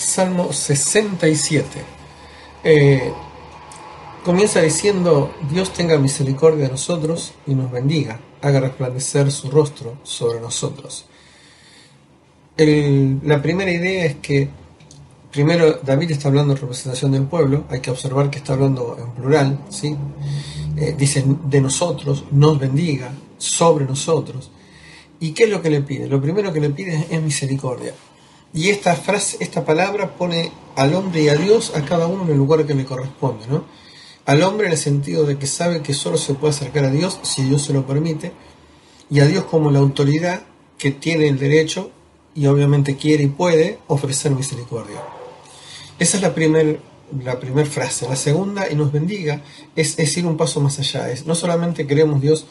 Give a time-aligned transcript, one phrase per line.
[0.00, 1.68] Salmo 67.
[2.64, 3.12] Eh,
[4.24, 10.40] comienza diciendo, Dios tenga misericordia de nosotros y nos bendiga, haga resplandecer su rostro sobre
[10.40, 11.04] nosotros.
[12.56, 14.48] la primera idea es que,
[15.30, 19.10] primero, David está hablando en representación del pueblo, hay que observar que está hablando en
[19.12, 19.96] plural, ¿sí?
[20.76, 24.50] Eh, dice de nosotros, nos bendiga, sobre nosotros.
[25.20, 26.08] ¿Y qué es lo que le pide?
[26.08, 27.94] Lo primero que le pide es misericordia.
[28.52, 32.30] Y esta frase, esta palabra pone al hombre y a Dios a cada uno en
[32.30, 33.64] el lugar que le corresponde, ¿no?
[34.26, 37.18] Al hombre en el sentido de que sabe que solo se puede acercar a Dios
[37.22, 38.32] si Dios se lo permite,
[39.08, 40.42] y a Dios como la autoridad
[40.78, 41.90] que tiene el derecho
[42.34, 45.02] y obviamente quiere y puede ofrecer misericordia.
[45.98, 46.78] Esa es la primera
[47.24, 48.08] la primera frase.
[48.08, 49.42] La segunda, y nos bendiga,
[49.74, 51.10] es, es, ir un paso más allá.
[51.10, 52.46] Es, no solamente queremos Dios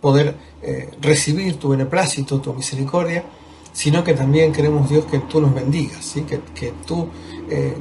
[0.00, 3.24] poder eh, recibir tu beneplácito, tu misericordia,
[3.72, 6.22] sino que también queremos Dios que tú nos bendigas, ¿sí?
[6.22, 7.08] que, que tú
[7.48, 7.76] eh,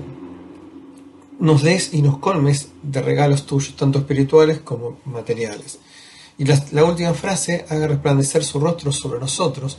[1.39, 5.79] nos des y nos colmes de regalos tuyos, tanto espirituales como materiales.
[6.37, 9.77] Y la, última frase, haga resplandecer su rostro sobre nosotros,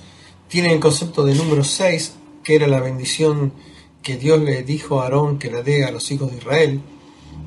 [0.48, 3.52] tiene el concepto de número 6, que era la bendición
[4.02, 6.80] que Dios le dijo a Aarón que la dé a los hijos de Israel,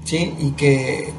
[0.03, 0.33] ¿sí?
[0.39, 1.11] y que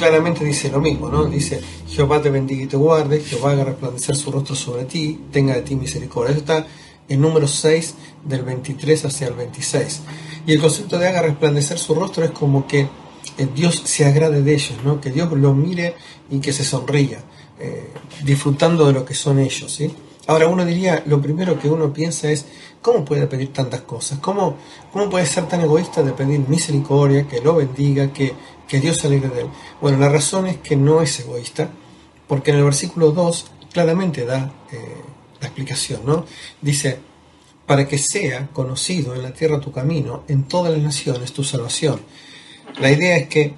[0.00, 1.26] claramente dice lo mismo, ¿no?
[1.26, 5.54] Dice, Jehová te bendiga y te guarde, Jehová haga resplandecer su rostro sobre ti, tenga
[5.54, 6.30] de ti misericordia.
[6.30, 6.66] Eso está
[7.06, 10.00] en número 6 del 23 hacia el 26.
[10.46, 14.42] Y el concepto de haga resplandecer su rostro es como que eh, Dios se agrade
[14.42, 15.02] de ellos, ¿no?
[15.02, 15.94] Que Dios los mire
[16.30, 17.22] y que se sonría,
[17.58, 17.90] eh,
[18.24, 19.82] disfrutando de lo que son ellos.
[20.26, 22.46] Ahora uno diría, lo primero que uno piensa es,
[22.80, 24.18] ¿cómo puede pedir tantas cosas?
[24.20, 24.56] ¿Cómo,
[24.92, 28.32] cómo puede ser tan egoísta de pedir misericordia, que lo bendiga, que,
[28.70, 29.46] que Dios se alegre de él?
[29.80, 31.68] Bueno, la razón es que no es egoísta,
[32.28, 34.78] porque en el versículo 2 claramente da eh,
[35.40, 36.24] la explicación, ¿no?
[36.62, 36.98] Dice,
[37.66, 42.00] para que sea conocido en la tierra tu camino, en todas las naciones tu salvación.
[42.78, 43.54] La idea es que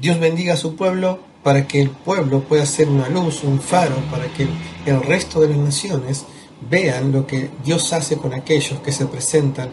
[0.00, 3.94] Dios bendiga a su pueblo para que el pueblo pueda ser una luz, un faro,
[4.10, 4.48] para que
[4.84, 6.24] el resto de las naciones
[6.68, 9.68] vean lo que Dios hace con aquellos que se presentan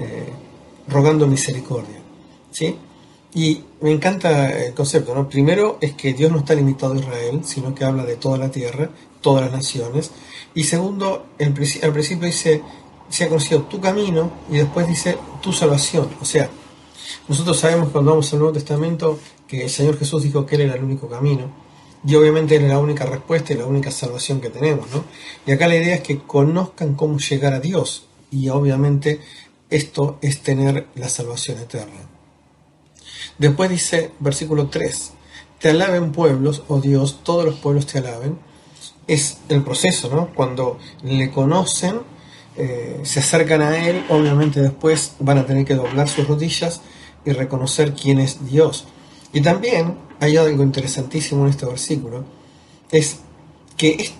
[0.00, 0.28] eh,
[0.88, 2.00] rogando misericordia.
[2.50, 2.76] ¿sí?
[3.34, 5.28] Y me encanta el concepto, ¿no?
[5.28, 8.50] Primero es que Dios no está limitado a Israel, sino que habla de toda la
[8.50, 10.12] tierra, todas las naciones.
[10.54, 12.62] Y segundo, al principio dice,
[13.08, 16.08] se ha conocido tu camino y después dice tu salvación.
[16.20, 16.48] O sea,
[17.28, 20.74] nosotros sabemos cuando vamos al Nuevo Testamento que el Señor Jesús dijo que Él era
[20.74, 21.50] el único camino.
[22.06, 25.04] Y obviamente Él es la única respuesta y la única salvación que tenemos, ¿no?
[25.46, 28.06] Y acá la idea es que conozcan cómo llegar a Dios.
[28.30, 29.20] Y obviamente
[29.70, 32.11] esto es tener la salvación eterna.
[33.42, 35.14] Después dice, versículo 3,
[35.58, 38.38] te alaben pueblos, oh Dios, todos los pueblos te alaben.
[39.08, 40.32] Es el proceso, ¿no?
[40.32, 42.02] Cuando le conocen,
[42.56, 46.82] eh, se acercan a Él, obviamente después van a tener que doblar sus rodillas
[47.24, 48.86] y reconocer quién es Dios.
[49.32, 52.24] Y también hay algo interesantísimo en este versículo,
[52.92, 53.22] es
[53.76, 54.12] que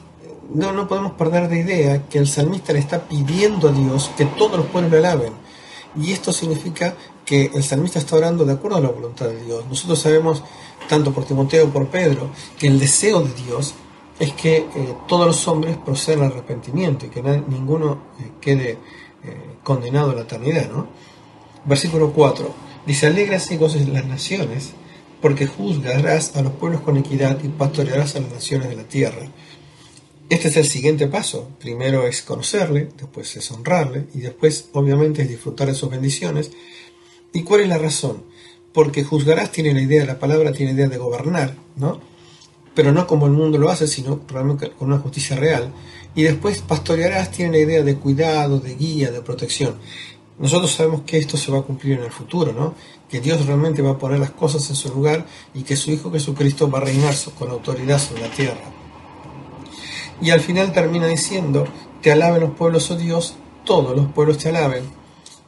[0.52, 4.24] no, no podemos perder de idea que el salmista le está pidiendo a Dios que
[4.24, 5.41] todos los pueblos le alaben.
[6.00, 6.94] Y esto significa
[7.25, 9.64] que el salmista está orando de acuerdo a la voluntad de Dios.
[9.69, 10.42] Nosotros sabemos,
[10.88, 13.75] tanto por Timoteo como por Pedro, que el deseo de Dios
[14.19, 14.69] es que eh,
[15.08, 18.78] todos los hombres procedan al arrepentimiento y que ninguno eh, quede eh,
[19.62, 20.70] condenado a la eternidad.
[20.70, 20.86] ¿no?
[21.64, 22.54] Versículo 4.
[22.86, 24.72] Dice, alégrase y goces las naciones,
[25.20, 29.28] porque juzgarás a los pueblos con equidad y pastorearás a las naciones de la tierra.
[30.32, 31.50] Este es el siguiente paso.
[31.60, 36.53] Primero es conocerle, después es honrarle y después obviamente es disfrutar de sus bendiciones.
[37.34, 38.25] ¿Y cuál es la razón?
[38.72, 42.00] Porque juzgarás tiene la idea, la palabra tiene la idea de gobernar, ¿no?
[42.75, 45.70] Pero no como el mundo lo hace, sino realmente con una justicia real.
[46.15, 49.75] Y después pastorearás tiene la idea de cuidado, de guía, de protección.
[50.38, 52.75] Nosotros sabemos que esto se va a cumplir en el futuro, ¿no?
[53.06, 56.10] Que Dios realmente va a poner las cosas en su lugar y que su Hijo
[56.10, 58.81] Jesucristo va a reinar con autoridad sobre la tierra.
[60.20, 61.66] Y al final termina diciendo,
[62.00, 64.84] te alaben los pueblos, oh Dios, todos los pueblos te alaben,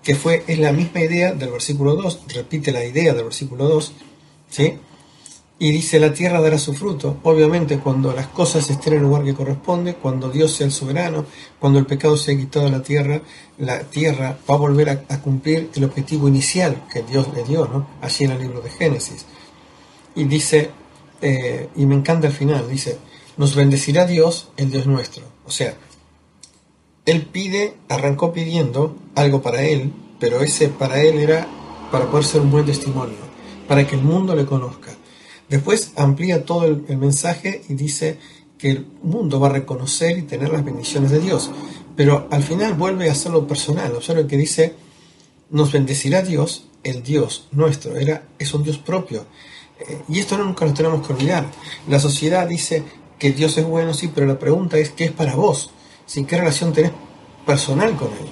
[0.03, 3.93] que fue, es la misma idea del versículo 2, repite la idea del versículo 2,
[4.51, 4.79] ¿sí?
[5.57, 7.19] Y dice, la tierra dará su fruto.
[7.23, 11.27] Obviamente cuando las cosas estén en el lugar que corresponde, cuando Dios sea el soberano,
[11.61, 13.23] cuando el pecado sea quitado de la tierra,
[13.59, 17.87] la tierra va a volver a, cumplir el objetivo inicial que Dios le dio, ¿no?
[18.03, 19.27] Allí en el libro de Génesis.
[20.17, 20.71] Y dice,
[21.23, 22.99] eh, y me encanta el final, dice,
[23.37, 25.25] nos bendecirá Dios, el Dios nuestro.
[25.47, 25.75] O sea,
[27.07, 31.47] Él pide, arrancó pidiendo algo para Él, pero ese para Él era
[31.91, 33.17] para poder ser un buen testimonio,
[33.69, 34.95] para que el mundo le conozca
[35.49, 38.19] Después amplía todo el, mensaje y dice
[38.59, 41.51] que el mundo va a reconocer y tener las bendiciones de Dios.
[41.97, 43.95] Pero al final vuelve a hacerlo personal.
[43.95, 44.75] Observen que dice,
[45.51, 49.27] nos bendecirá Dios, el Dios nuestro, era, es un Dios propio.
[49.79, 51.47] Eh, y esto nunca lo tenemos que olvidar.
[51.89, 52.83] La sociedad dice
[53.19, 55.71] que Dios es bueno, sí, pero la pregunta es, ¿qué es para vos?
[56.07, 56.93] ¿Sin qué relación tenés
[57.47, 58.29] personal con Él?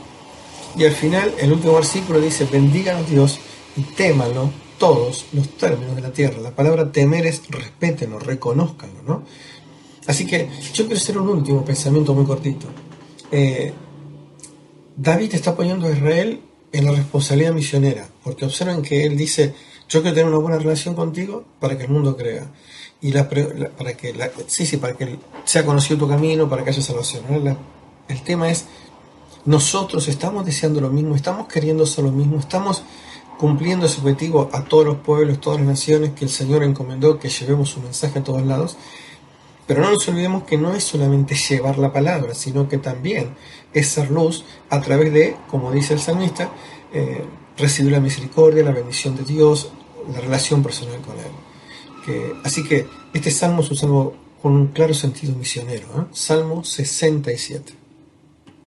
[0.76, 3.38] Y al final, el último versículo dice, bendigan a Dios
[3.76, 6.40] y témanlo todos los términos de la tierra.
[6.40, 9.22] La palabra temer es respétenlo, reconozcanlo, ¿no?
[10.06, 12.66] Así que yo quiero hacer un último pensamiento muy cortito.
[13.30, 13.72] Eh,
[14.96, 16.40] David está poniendo a Israel
[16.72, 19.54] en la responsabilidad misionera, porque observen que él dice,
[19.88, 22.50] yo quiero tener una buena relación contigo para que el mundo crea.
[23.02, 24.14] Y la, para que
[24.46, 27.58] sí, sí, para que sea conocido tu camino, para que haya salvación.
[28.08, 28.66] el tema es,
[29.44, 32.84] nosotros estamos deseando lo mismo, estamos queriendo hacer lo mismo, estamos
[33.38, 37.28] cumpliendo ese objetivo a todos los pueblos, todas las naciones que el Señor encomendó que
[37.28, 38.76] llevemos su mensaje a todos lados.
[39.66, 43.34] Pero no nos olvidemos que no es solamente llevar la palabra, sino que también
[43.72, 46.52] es ser luz a través de, como dice el salmista,
[46.92, 47.24] eh,
[47.58, 49.72] recibir la misericordia, la bendición de Dios,
[50.12, 51.51] la relación personal con Él.
[52.04, 55.86] Que, así que este salmo es un salmo con un claro sentido misionero.
[55.86, 56.04] ¿eh?
[56.12, 57.81] Salmo 67.